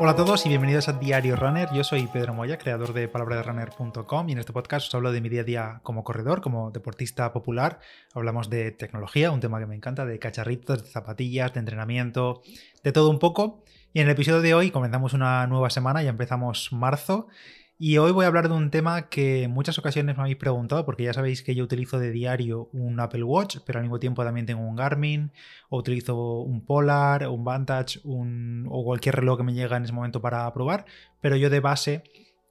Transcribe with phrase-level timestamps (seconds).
[0.00, 1.68] Hola a todos y bienvenidos a Diario Runner.
[1.72, 5.28] Yo soy Pedro Moya, creador de palabraderunner.com y en este podcast os hablo de mi
[5.28, 7.78] día a día como corredor, como deportista popular.
[8.12, 12.42] Hablamos de tecnología, un tema que me encanta, de cacharritos, de zapatillas, de entrenamiento,
[12.82, 13.62] de todo un poco.
[13.92, 17.28] Y en el episodio de hoy comenzamos una nueva semana, ya empezamos marzo
[17.78, 20.84] y hoy voy a hablar de un tema que en muchas ocasiones me habéis preguntado,
[20.84, 24.24] porque ya sabéis que yo utilizo de diario un Apple Watch, pero al mismo tiempo
[24.24, 25.32] también tengo un Garmin,
[25.68, 29.92] o utilizo un Polar, un Vantage, un, o cualquier reloj que me llega en ese
[29.92, 30.84] momento para probar,
[31.20, 32.04] pero yo de base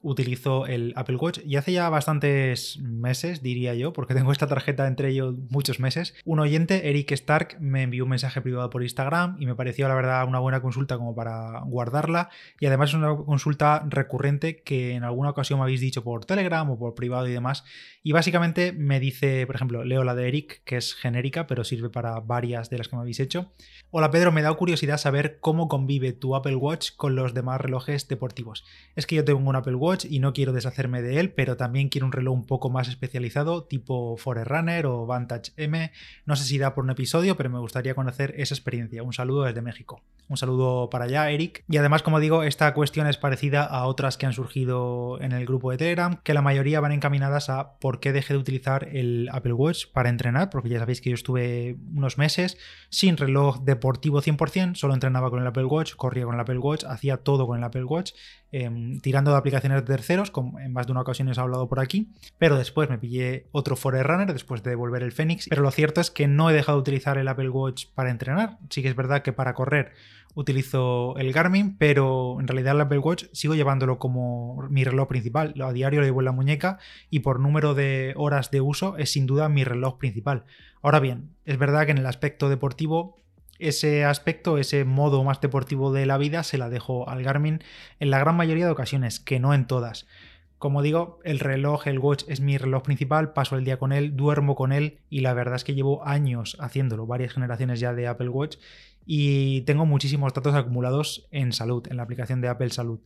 [0.03, 4.85] utilizo el Apple Watch y hace ya bastantes meses, diría yo, porque tengo esta tarjeta
[4.85, 6.13] entre ellos muchos meses.
[6.25, 9.95] Un oyente, Eric Stark, me envió un mensaje privado por Instagram y me pareció la
[9.95, 12.29] verdad una buena consulta como para guardarla
[12.59, 16.69] y además es una consulta recurrente que en alguna ocasión me habéis dicho por Telegram
[16.69, 17.63] o por privado y demás
[18.03, 21.89] y básicamente me dice, por ejemplo, leo la de Eric, que es genérica pero sirve
[21.89, 23.53] para varias de las que me habéis hecho.
[23.89, 28.07] Hola Pedro, me da curiosidad saber cómo convive tu Apple Watch con los demás relojes
[28.07, 28.65] deportivos.
[28.95, 31.89] Es que yo tengo un Apple Watch y no quiero deshacerme de él, pero también
[31.89, 35.91] quiero un reloj un poco más especializado, tipo Forerunner o Vantage M.
[36.25, 39.03] No sé si da por un episodio, pero me gustaría conocer esa experiencia.
[39.03, 40.01] Un saludo desde México.
[40.29, 41.63] Un saludo para allá, Eric.
[41.69, 45.45] Y además, como digo, esta cuestión es parecida a otras que han surgido en el
[45.45, 49.29] grupo de Telegram, que la mayoría van encaminadas a por qué dejé de utilizar el
[49.31, 52.57] Apple Watch para entrenar, porque ya sabéis que yo estuve unos meses
[52.89, 56.85] sin reloj deportivo 100%, solo entrenaba con el Apple Watch, corría con el Apple Watch,
[56.85, 58.13] hacía todo con el Apple Watch,
[58.53, 62.09] em, tirando de aplicaciones terceros, como en más de una ocasión he hablado por aquí,
[62.37, 66.09] pero después me pillé otro Forerunner después de devolver el Fenix, pero lo cierto es
[66.09, 69.23] que no he dejado de utilizar el Apple Watch para entrenar, sí que es verdad
[69.23, 69.91] que para correr
[70.35, 75.53] utilizo el Garmin, pero en realidad el Apple Watch sigo llevándolo como mi reloj principal,
[75.61, 76.79] a diario lo llevo en la muñeca
[77.09, 80.45] y por número de horas de uso es sin duda mi reloj principal.
[80.81, 83.17] Ahora bien, es verdad que en el aspecto deportivo
[83.59, 87.63] ese aspecto, ese modo más deportivo de la vida, se la dejo al Garmin
[87.99, 90.07] en la gran mayoría de ocasiones, que no en todas.
[90.57, 94.15] Como digo, el reloj, el watch es mi reloj principal, paso el día con él,
[94.15, 98.07] duermo con él y la verdad es que llevo años haciéndolo, varias generaciones ya de
[98.07, 98.55] Apple Watch
[99.05, 102.99] y tengo muchísimos datos acumulados en salud, en la aplicación de Apple Salud.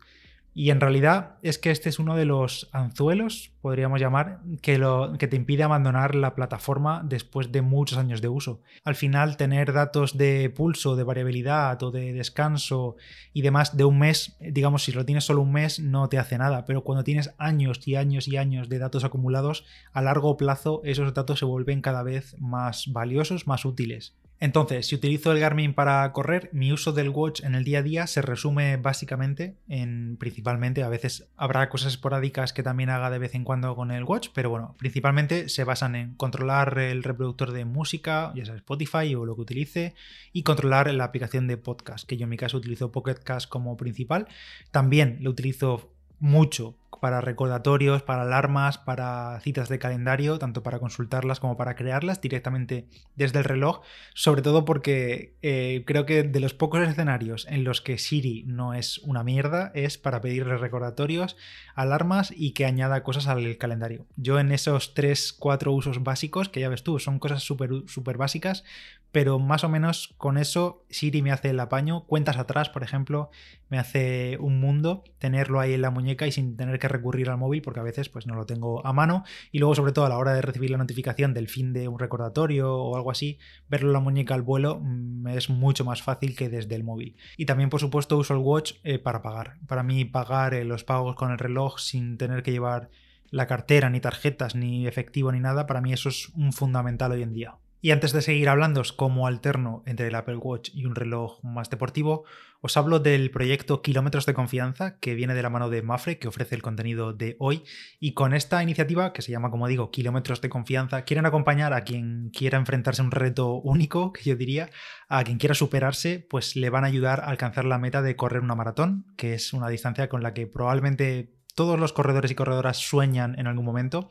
[0.60, 5.14] Y en realidad es que este es uno de los anzuelos, podríamos llamar, que, lo,
[5.20, 8.64] que te impide abandonar la plataforma después de muchos años de uso.
[8.84, 12.96] Al final, tener datos de pulso, de variabilidad o de descanso
[13.34, 16.40] y demás de un mes, digamos, si lo tienes solo un mes, no te hace
[16.40, 16.66] nada.
[16.66, 19.64] Pero cuando tienes años y años y años de datos acumulados,
[19.94, 24.16] a largo plazo esos datos se vuelven cada vez más valiosos, más útiles.
[24.40, 27.84] Entonces, si utilizo el Garmin para correr, mi uso del watch en el día a
[27.84, 33.18] día se resume básicamente en principalmente, a veces habrá cosas esporádicas que también haga de
[33.18, 37.52] vez en cuando con el watch, pero bueno, principalmente se basan en controlar el reproductor
[37.52, 39.96] de música, ya sea Spotify o lo que utilice,
[40.34, 43.76] y controlar la aplicación de podcast, que yo en mi caso utilizo Pocket Cast como
[43.76, 44.28] principal.
[44.70, 51.40] También lo utilizo mucho para recordatorios, para alarmas, para citas de calendario, tanto para consultarlas
[51.40, 53.82] como para crearlas directamente desde el reloj,
[54.14, 58.74] sobre todo porque eh, creo que de los pocos escenarios en los que Siri no
[58.74, 61.38] es una mierda es para pedirle recordatorios,
[61.76, 64.06] alarmas y que añada cosas al calendario.
[64.16, 68.64] Yo en esos 3-4 usos básicos, que ya ves tú, son cosas súper super básicas,
[69.12, 73.32] pero más o menos con eso Siri me hace el apaño, cuentas atrás, por ejemplo,
[73.70, 77.38] me hace un mundo tenerlo ahí en la muñeca y sin tener que recurrir al
[77.38, 80.10] móvil porque a veces pues no lo tengo a mano y luego sobre todo a
[80.10, 83.40] la hora de recibir la notificación del fin de un recordatorio o algo así,
[83.70, 87.16] verlo en la muñeca al vuelo mm, es mucho más fácil que desde el móvil.
[87.38, 89.58] Y también por supuesto uso el watch eh, para pagar.
[89.68, 92.90] Para mí pagar eh, los pagos con el reloj sin tener que llevar
[93.30, 97.24] la cartera, ni tarjetas, ni efectivo, ni nada, para mí eso es un fundamental hoy
[97.24, 97.56] en día.
[97.80, 101.70] Y antes de seguir hablando como alterno entre el Apple Watch y un reloj más
[101.70, 102.26] deportivo,
[102.60, 106.28] os hablo del proyecto Kilómetros de Confianza, que viene de la mano de Mafre, que
[106.28, 107.64] ofrece el contenido de hoy.
[108.00, 111.84] Y con esta iniciativa, que se llama, como digo, Kilómetros de Confianza, quieren acompañar a
[111.84, 114.72] quien quiera enfrentarse a un reto único, que yo diría,
[115.08, 118.42] a quien quiera superarse, pues le van a ayudar a alcanzar la meta de correr
[118.42, 122.78] una maratón, que es una distancia con la que probablemente todos los corredores y corredoras
[122.78, 124.10] sueñan en algún momento.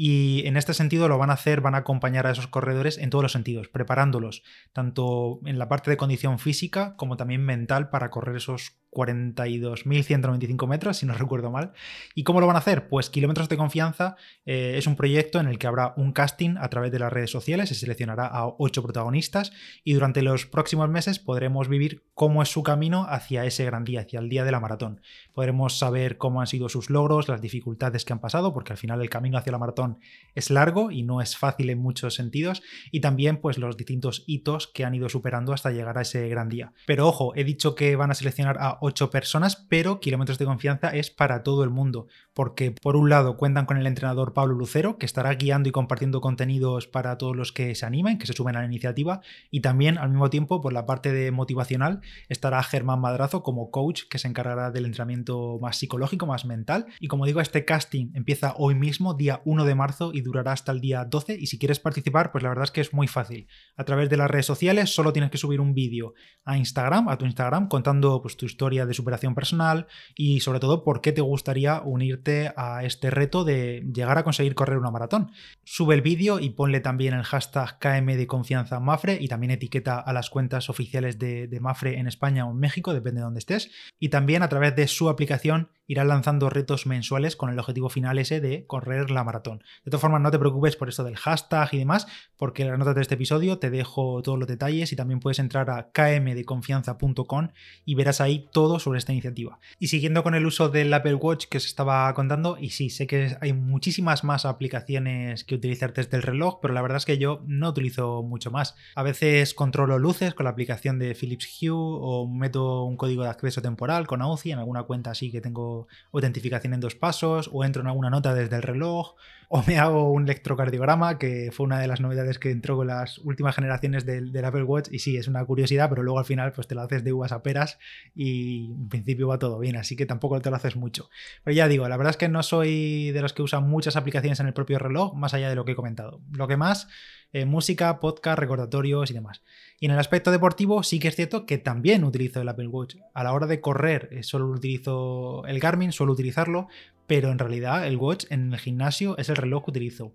[0.00, 3.10] Y en este sentido lo van a hacer, van a acompañar a esos corredores en
[3.10, 8.08] todos los sentidos, preparándolos, tanto en la parte de condición física como también mental para
[8.08, 11.72] correr esos 42.195 metros, si no recuerdo mal.
[12.14, 12.88] ¿Y cómo lo van a hacer?
[12.88, 16.68] Pues Kilómetros de Confianza eh, es un proyecto en el que habrá un casting a
[16.68, 19.52] través de las redes sociales, se seleccionará a ocho protagonistas
[19.84, 24.00] y durante los próximos meses podremos vivir cómo es su camino hacia ese gran día,
[24.00, 25.00] hacia el día de la maratón.
[25.32, 29.00] Podremos saber cómo han sido sus logros, las dificultades que han pasado, porque al final
[29.00, 29.98] el camino hacia la maratón
[30.34, 34.66] es largo y no es fácil en muchos sentidos, y también pues los distintos hitos
[34.66, 36.72] que han ido superando hasta llegar a ese gran día.
[36.86, 40.44] Pero ojo, he dicho que van a seleccionar a para 8 personas, pero kilómetros de
[40.44, 44.54] confianza es para todo el mundo, porque por un lado cuentan con el entrenador Pablo
[44.54, 48.32] Lucero, que estará guiando y compartiendo contenidos para todos los que se animen, que se
[48.32, 49.20] suben a la iniciativa,
[49.50, 54.02] y también al mismo tiempo por la parte de motivacional estará Germán Madrazo como coach
[54.08, 58.54] que se encargará del entrenamiento más psicológico, más mental, y como digo, este casting empieza
[58.56, 61.80] hoy mismo, día 1 de marzo, y durará hasta el día 12, y si quieres
[61.80, 63.48] participar, pues la verdad es que es muy fácil.
[63.76, 66.14] A través de las redes sociales solo tienes que subir un vídeo
[66.44, 70.84] a Instagram, a tu Instagram, contando pues, tu historia de superación personal y sobre todo
[70.84, 75.32] por qué te gustaría unirte a este reto de llegar a conseguir correr una maratón.
[75.64, 79.98] Sube el vídeo y ponle también el hashtag KM de confianza Mafre y también etiqueta
[79.98, 83.40] a las cuentas oficiales de, de Mafre en España o en México, depende de donde
[83.40, 83.70] estés.
[83.98, 88.18] Y también a través de su aplicación irá lanzando retos mensuales con el objetivo final
[88.18, 89.64] ese de correr la maratón.
[89.84, 92.06] De todas formas, no te preocupes por esto del hashtag y demás,
[92.36, 95.38] porque en las notas de este episodio te dejo todos los detalles y también puedes
[95.38, 97.48] entrar a kmdeconfianza.com
[97.84, 99.58] y verás ahí todo sobre esta iniciativa.
[99.78, 103.06] Y siguiendo con el uso del Apple Watch que os estaba contando, y sí, sé
[103.06, 107.16] que hay muchísimas más aplicaciones que utilizar desde el reloj, pero la verdad es que
[107.16, 108.76] yo no utilizo mucho más.
[108.94, 113.30] A veces controlo luces con la aplicación de Philips Hue o meto un código de
[113.30, 115.77] acceso temporal con AUCI en alguna cuenta así que tengo
[116.12, 119.14] autentificación en dos pasos, o entro en alguna nota desde el reloj,
[119.50, 123.18] o me hago un electrocardiograma, que fue una de las novedades que entró con las
[123.18, 126.66] últimas generaciones del, Apple Watch, y sí, es una curiosidad, pero luego al final pues
[126.68, 127.78] te lo haces de uvas a peras
[128.14, 131.08] y en principio va todo bien, así que tampoco te lo haces mucho.
[131.44, 134.38] Pero ya digo, la verdad es que no soy de los que usan muchas aplicaciones
[134.40, 136.20] en el propio reloj, más allá de lo que he comentado.
[136.32, 136.88] Lo que más,
[137.32, 139.42] eh, música, podcast, recordatorios y demás.
[139.80, 142.96] Y en el aspecto deportivo sí que es cierto que también utilizo el Apple Watch.
[143.14, 146.68] A la hora de correr eh, solo utilizo el Garmin, suelo utilizarlo,
[147.06, 150.12] pero en realidad el Watch en el gimnasio es el reloj que utilizo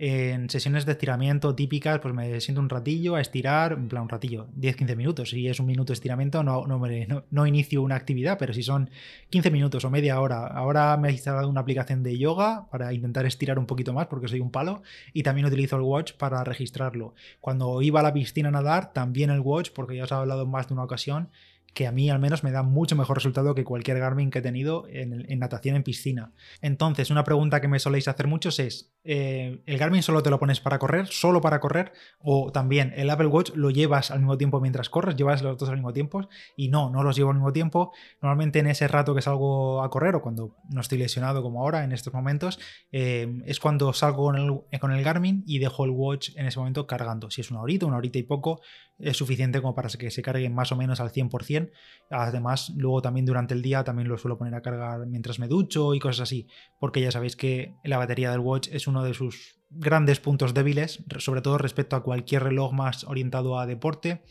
[0.00, 4.08] en sesiones de estiramiento típicas, pues me siento un ratillo a estirar, en plan un
[4.08, 5.30] ratillo, 10-15 minutos.
[5.30, 8.90] Si es un minuto de estiramiento, no, no, inicio una actividad, pero si son
[9.30, 10.46] 15 minutos o media hora.
[10.46, 14.28] Ahora me he instalado una aplicación de yoga para intentar estirar un poquito más porque
[14.28, 17.14] soy un palo y también utilizo el watch para registrarlo.
[17.40, 20.46] Cuando iba a la piscina a nadar, también el watch, porque ya os he hablado
[20.46, 21.28] más de una ocasión
[21.74, 24.42] que a mí al menos me da mucho mejor resultado que cualquier Garmin que he
[24.42, 26.32] tenido en, natación en piscina.
[26.60, 30.38] Entonces, una pregunta que me soléis hacer muchos es, eh, ¿el Garmin solo te lo
[30.38, 31.92] pones para correr, solo para correr?
[32.20, 35.68] O también el Apple Watch lo llevas al mismo tiempo mientras corres, llevas los dos
[35.68, 36.28] al mismo tiempo?
[36.56, 37.92] Y no, no los llevo al mismo tiempo.
[38.20, 41.84] Normalmente en ese rato que salgo a correr o cuando no estoy lesionado como ahora
[41.84, 42.58] en estos momentos,
[42.92, 46.58] eh, es cuando salgo con el, con el Garmin y dejo el watch en ese
[46.58, 47.30] momento cargando.
[47.30, 48.60] Si es una horita, una horita y poco,
[48.98, 51.70] es suficiente como para que se cargue más o menos al 100%.
[52.10, 55.94] Además, luego también durante el día también lo suelo poner a cargar mientras me ducho
[55.94, 56.48] y cosas así,
[56.78, 61.04] porque ya sabéis que la batería del watch es uno de sus grandes puntos débiles,
[61.18, 64.22] sobre todo respecto a cualquier reloj más orientado a deporte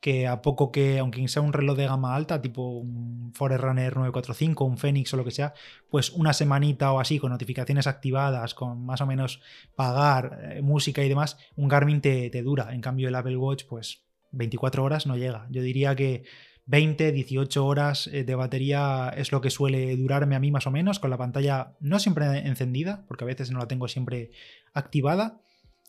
[0.00, 4.64] que a poco que, aunque sea un reloj de gama alta, tipo un Forerunner 945,
[4.64, 5.54] un Fenix o lo que sea,
[5.90, 9.40] pues una semanita o así, con notificaciones activadas, con más o menos
[9.74, 12.74] pagar eh, música y demás, un Garmin te, te, dura.
[12.74, 15.46] En cambio, el Apple Watch, pues 24 horas no llega.
[15.50, 16.24] Yo diría que
[16.66, 20.70] 20, 18 horas eh, de batería es lo que suele durarme a mí más o
[20.70, 24.32] menos, con la pantalla no siempre encendida, porque a veces no la tengo siempre
[24.74, 25.40] activada,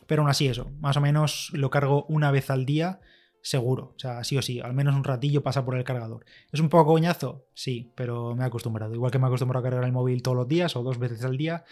[0.06, 3.02] pero aún así eso, más o menos lo cargo una vez al día
[3.42, 6.26] seguro, o sea, sí o sí, al menos un ratillo pasa por el cargador.
[6.52, 7.46] ¿Es un poco coñazo?
[7.54, 10.38] Sí, pero me he acostumbrado, igual que me he acostumbrado a cargar el móvil todos
[10.38, 11.64] los días o dos veces al día,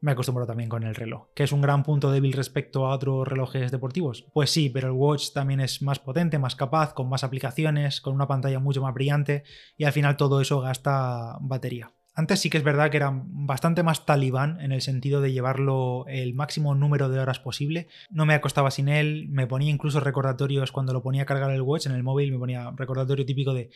[0.00, 1.28] me acostumbro también con el reloj.
[1.34, 4.26] ¿Que es un gran punto débil respecto a otros relojes deportivos?
[4.32, 8.14] Pues sí, pero el watch también es más potente, más capaz, con más aplicaciones, con
[8.14, 9.44] una pantalla mucho más brillante
[9.76, 11.92] y al final todo eso gasta batería.
[12.16, 16.04] Antes sí que es verdad que era bastante más talibán en el sentido de llevarlo
[16.06, 17.88] el máximo número de horas posible.
[18.10, 21.62] No me acostaba sin él, me ponía incluso recordatorios cuando lo ponía a cargar el
[21.62, 23.70] watch en el móvil, me ponía recordatorio típico de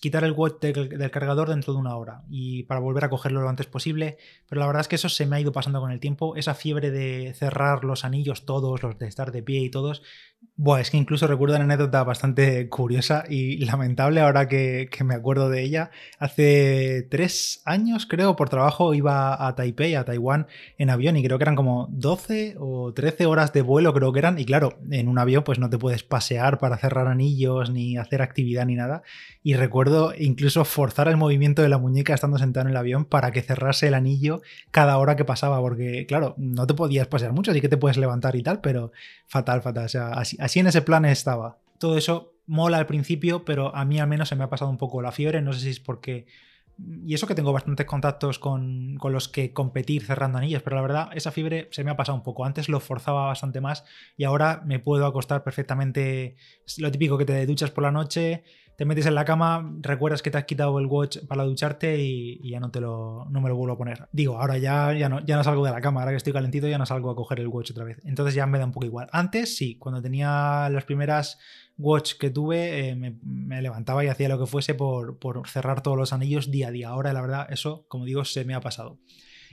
[0.00, 3.48] quitar el watch del, cargador dentro de una hora y para volver a cogerlo lo
[3.48, 4.18] antes posible.
[4.48, 6.34] Pero la verdad es que eso se me ha ido pasando con el tiempo.
[6.34, 10.02] Esa fiebre de cerrar los anillos todos, los de estar de pie y todos,
[10.56, 15.48] Buah, es que incluso recuerdo una anécdota bastante curiosa y lamentable ahora que, me acuerdo
[15.50, 15.90] de ella.
[16.18, 20.46] Hace tres años, creo, por trabajo iba a Taipei, a Taiwán,
[20.78, 24.18] en avión y creo que eran como 12 o 13 horas de vuelo, creo que
[24.18, 24.38] eran.
[24.38, 28.22] Y claro, en un avión pues no te puedes pasear para cerrar anillos ni hacer
[28.22, 29.02] actividad ni nada.
[29.42, 33.30] Y recuerdo incluso forzar el movimiento de la muñeca estando sentado en el avión para
[33.30, 37.50] que cerrase el anillo cada hora que pasaba, porque claro, no te podías pasear mucho,
[37.50, 38.92] así que te puedes levantar y tal, pero
[39.26, 39.86] fatal, fatal.
[39.86, 41.58] O sea, así así, en ese plan estaba.
[41.78, 44.78] Todo eso mola al principio, pero a mí al menos se me ha pasado un
[44.78, 45.42] poco la fiebre.
[45.42, 46.26] No sé si es porque.
[46.76, 50.82] Y eso que tengo bastantes contactos con, con, los que competir cerrando anillos, pero la
[50.82, 52.44] verdad, esa fiebre se me ha pasado un poco.
[52.44, 53.84] Antes lo forzaba bastante más
[54.16, 56.36] y ahora me puedo acostar perfectamente.
[56.78, 58.42] Lo típico que te duchas por la noche,
[58.76, 62.50] te metes en la cama, recuerdas que te has quitado el watch para ducharte y,
[62.50, 64.08] ya no te lo, no me lo vuelvo a poner.
[64.12, 66.66] Digo, ahora ya, ya, no, ya no salgo de la cama, ahora que estoy calentito
[66.66, 68.00] ya no salgo a coger el watch otra vez.
[68.04, 69.08] Entonces ya me da un poco igual.
[69.12, 71.38] Antes sí, cuando tenía las primeras
[71.78, 75.96] watch que tuve, eh, me, levantaba y hacía lo que fuese por, por cerrar todos
[75.96, 76.88] los anillos día a día.
[76.88, 78.98] Ahora la verdad eso, como digo, se me ha pasado.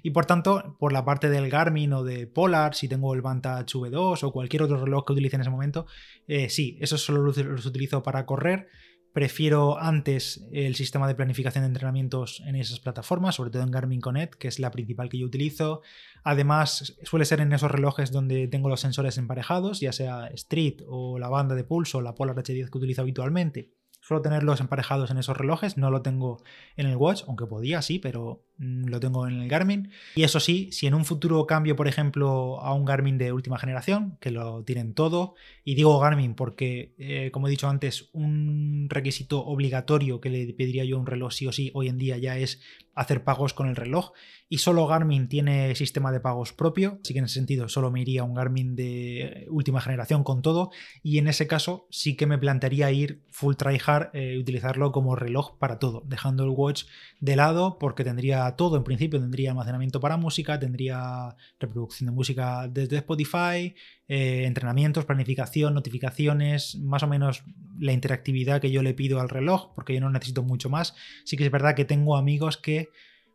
[0.03, 3.77] Y por tanto, por la parte del Garmin o de Polar, si tengo el Vantage
[3.77, 5.85] V2 o cualquier otro reloj que utilice en ese momento,
[6.27, 8.67] eh, sí, esos solo los utilizo para correr
[9.13, 13.99] Prefiero antes el sistema de planificación de entrenamientos en esas plataformas, sobre todo en Garmin
[13.99, 15.81] Connect, que es la principal que yo utilizo.
[16.23, 21.19] Además, suele ser en esos relojes donde tengo los sensores emparejados, ya sea Street o
[21.19, 23.73] la banda de pulso o la Polar H10 que utilizo habitualmente.
[23.99, 26.41] Suelo tenerlos emparejados en esos relojes, no lo tengo
[26.75, 29.89] en el Watch, aunque podía, sí, pero lo tengo en el Garmin.
[30.15, 33.57] Y eso sí, si en un futuro cambio, por ejemplo, a un Garmin de última
[33.57, 38.87] generación, que lo tienen todo, y digo Garmin porque, eh, como he dicho antes, un
[38.89, 42.17] requisito obligatorio que le pediría yo a un reloj sí o sí hoy en día
[42.17, 42.61] ya es
[42.93, 44.11] hacer pagos con el reloj
[44.49, 48.01] y solo Garmin tiene sistema de pagos propio, así que en ese sentido solo me
[48.01, 52.37] iría un Garmin de última generación con todo y en ese caso sí que me
[52.37, 56.83] plantearía ir full tryhard, eh, utilizarlo como reloj para todo, dejando el watch
[57.21, 62.67] de lado porque tendría todo, en principio tendría almacenamiento para música, tendría reproducción de música
[62.67, 63.75] desde Spotify,
[64.07, 67.43] eh, entrenamientos, planificación, notificaciones, más o menos
[67.79, 70.95] la interactividad que yo le pido al reloj, porque yo no necesito mucho más.
[71.25, 72.89] Sí que es verdad que tengo amigos que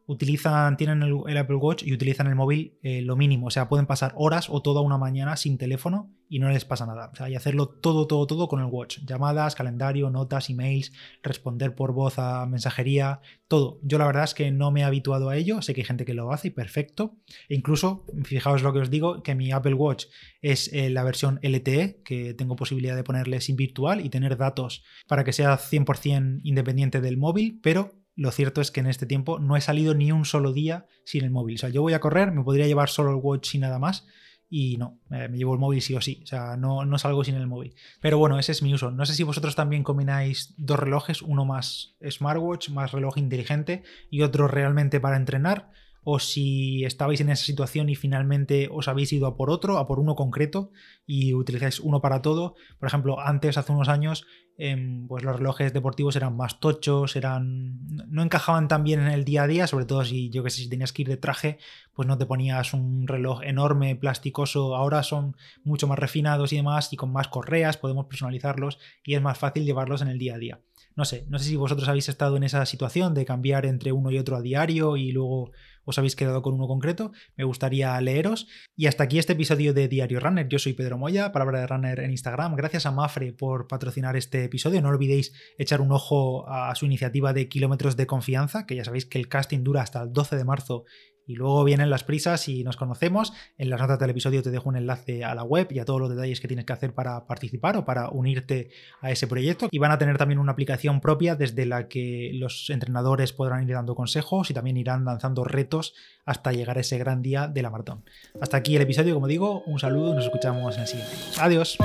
[0.07, 3.49] utilizan, tienen el, Apple Watch y utilizan el móvil eh, lo mínimo.
[3.49, 6.87] O sea, pueden pasar horas o toda una mañana sin teléfono y no les pasa
[6.87, 7.11] nada.
[7.13, 8.99] O sea, y hacerlo todo, todo, todo con el Watch.
[9.05, 13.79] Llamadas, calendario, notas, emails, responder por voz a mensajería, todo.
[13.83, 15.61] Yo la verdad es que no me he habituado a ello.
[15.63, 17.17] Sé que hay gente que lo hace y perfecto.
[17.49, 20.07] E incluso, fijaos lo que os digo, que mi Apple Watch
[20.41, 24.85] es eh, la versión LTE, que tengo posibilidad de ponerle SIM virtual y tener datos
[25.09, 29.39] para que sea 100% independiente del móvil, pero lo cierto es que en este tiempo
[29.39, 31.57] no he salido ni un solo día sin el móvil.
[31.57, 34.07] O sea, yo voy a correr, me podría llevar solo el watch y nada más.
[34.49, 36.21] Y no, me llevo el móvil sí o sí.
[36.23, 37.75] O sea, no, no salgo sin el móvil.
[38.01, 38.91] Pero bueno, ese es mi uso.
[38.91, 44.23] No sé si vosotros también combináis dos relojes, uno más smartwatch, más reloj inteligente y
[44.23, 45.71] otro realmente para entrenar
[46.09, 49.89] o si estabais en esa situación y finalmente os habéis ido a por otro, a
[49.89, 50.71] por uno concreto
[51.05, 52.55] y utilizáis uno para todo.
[52.79, 54.25] Por ejemplo, antes, hace unos años,
[54.57, 59.25] em, pues los relojes deportivos eran más tochos, eran no encajaban tan bien en el
[59.25, 61.59] día a día, sobre todo si yo que sé, si tenías que ir de traje,
[61.93, 64.77] pues no te ponías un reloj enorme, plasticoso.
[64.77, 69.23] Ahora son mucho más refinados y demás y con más correas podemos personalizarlos y es
[69.23, 70.61] más fácil llevarlos en el día a día.
[70.97, 74.11] No sé, no sé si vosotros habéis estado en esa situación de cambiar entre uno
[74.11, 75.53] y otro a diario y luego
[75.85, 78.49] os habéis quedado con uno concreto, me gustaría leeros.
[78.75, 80.49] Y hasta aquí este episodio de Diario Runner.
[80.49, 82.57] Yo soy Pedro Moya, palabra de Runner en Instagram.
[82.57, 84.81] Gracias a Mafre por patrocinar este episodio.
[84.81, 89.05] No olvidéis echar un ojo a su iniciativa de kilómetros de confianza, que ya sabéis
[89.05, 90.85] que el casting dura hasta el 12 de marzo
[91.27, 93.33] y luego vienen las prisas y nos conocemos.
[93.59, 96.01] En las notas del episodio te dejo un enlace a la web y a todos
[96.01, 99.69] los detalles que tienes que hacer para participar o para unirte a ese proyecto.
[99.71, 103.75] Y van a tener también una aplicación propia desde la que los entrenadores podrán ir
[103.75, 107.71] dando consejos y también irán lanzando retos hasta llegar a ese gran día de la
[107.71, 108.05] maratón.
[108.41, 111.15] Hasta aquí el episodio, como digo, un saludo y nos escuchamos en el siguiente.
[111.39, 111.77] Adiós.